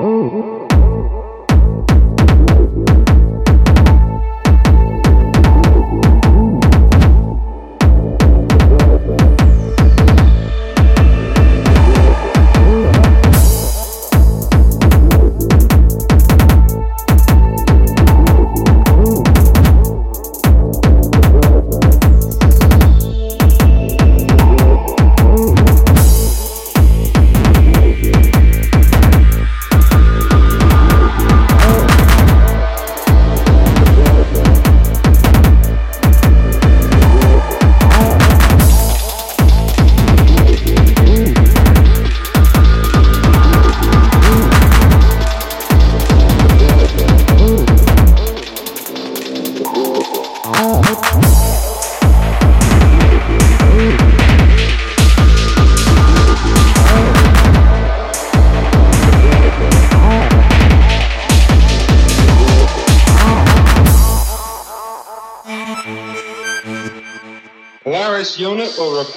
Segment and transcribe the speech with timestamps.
[0.00, 0.67] Oh.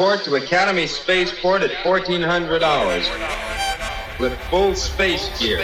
[0.00, 3.08] Report to Academy Spaceport at 1400 hours
[4.18, 5.58] with full space gear.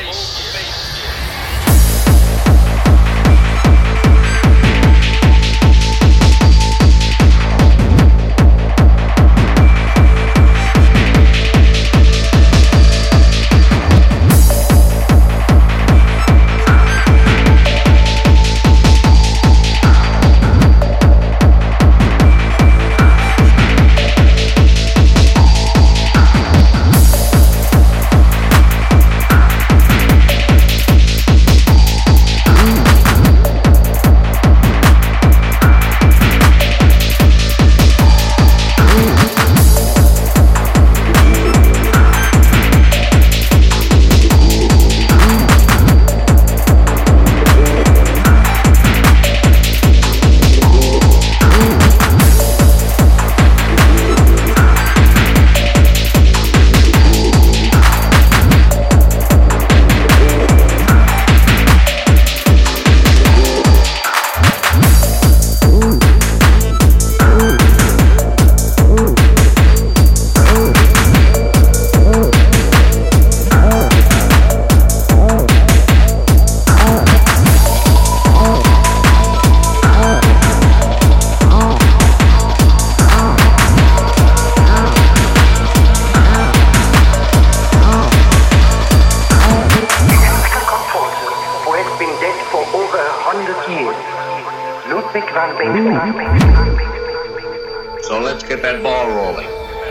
[98.02, 99.46] So let's get that ball rolling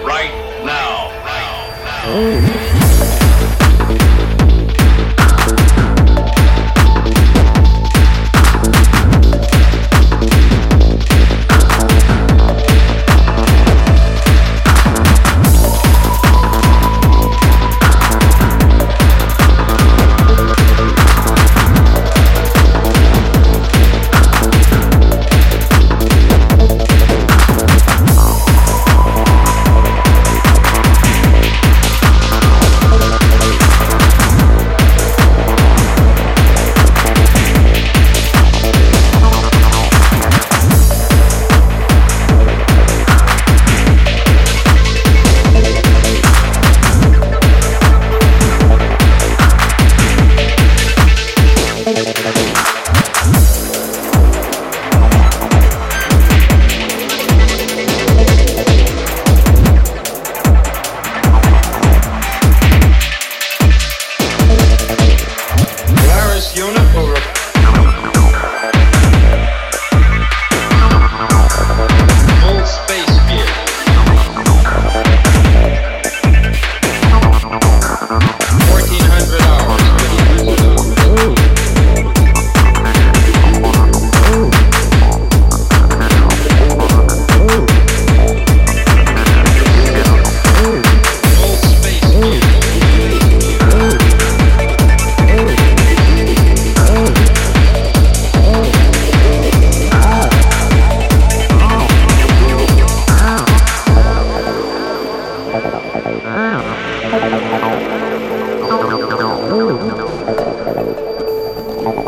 [0.05, 0.29] right
[0.63, 1.09] now.
[1.09, 2.51] now, now.
[2.51, 2.54] Oh.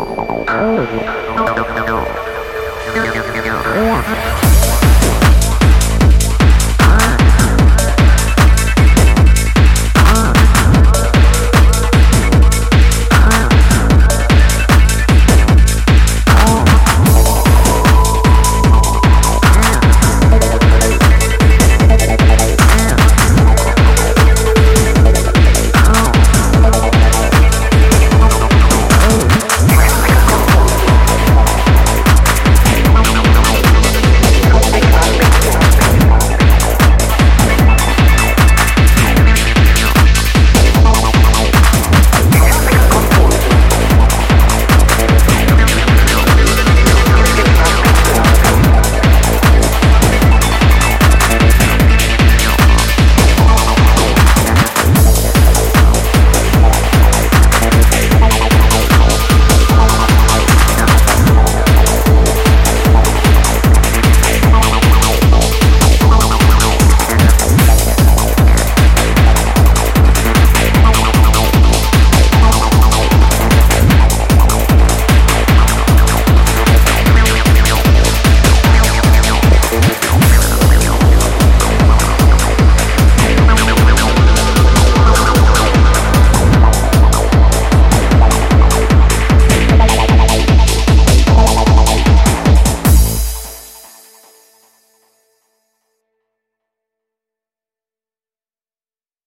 [0.00, 0.78] Oh.